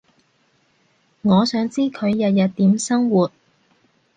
[1.21, 3.31] 我想知佢日日點生活